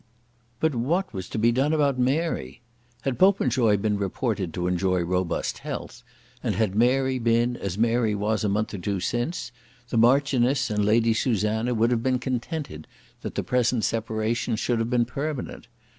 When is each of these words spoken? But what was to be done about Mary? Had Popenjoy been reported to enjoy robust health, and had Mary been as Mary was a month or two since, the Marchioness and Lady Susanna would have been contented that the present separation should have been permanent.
But 0.59 0.73
what 0.73 1.13
was 1.13 1.29
to 1.29 1.37
be 1.37 1.51
done 1.51 1.73
about 1.73 1.99
Mary? 1.99 2.61
Had 3.03 3.19
Popenjoy 3.19 3.77
been 3.77 3.99
reported 3.99 4.51
to 4.55 4.65
enjoy 4.65 5.01
robust 5.03 5.59
health, 5.59 6.01
and 6.41 6.55
had 6.55 6.73
Mary 6.73 7.19
been 7.19 7.55
as 7.55 7.77
Mary 7.77 8.15
was 8.15 8.43
a 8.43 8.49
month 8.49 8.73
or 8.73 8.79
two 8.79 8.99
since, 8.99 9.51
the 9.89 9.97
Marchioness 9.97 10.71
and 10.71 10.83
Lady 10.83 11.13
Susanna 11.13 11.75
would 11.75 11.91
have 11.91 12.01
been 12.01 12.17
contented 12.17 12.87
that 13.21 13.35
the 13.35 13.43
present 13.43 13.83
separation 13.83 14.55
should 14.55 14.79
have 14.79 14.89
been 14.89 15.05
permanent. 15.05 15.67